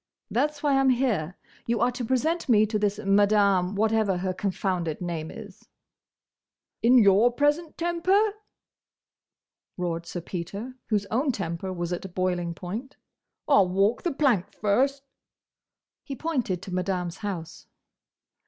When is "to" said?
1.91-2.03, 2.65-2.79, 16.63-16.73